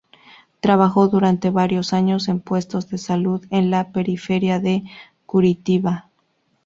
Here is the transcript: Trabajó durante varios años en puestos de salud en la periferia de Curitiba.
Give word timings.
Trabajó 0.61 1.09
durante 1.09 1.51
varios 1.51 1.93
años 1.93 2.27
en 2.27 2.39
puestos 2.39 2.89
de 2.89 2.97
salud 2.97 3.45
en 3.51 3.69
la 3.69 3.91
periferia 3.91 4.59
de 4.59 4.83
Curitiba. 5.27 6.09